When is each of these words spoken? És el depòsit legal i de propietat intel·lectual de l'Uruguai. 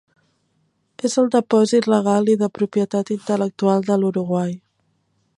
És 1.09 1.17
el 1.23 1.27
depòsit 1.35 1.89
legal 1.93 2.31
i 2.33 2.35
de 2.43 2.49
propietat 2.59 3.11
intel·lectual 3.19 3.85
de 3.91 3.99
l'Uruguai. 4.05 4.57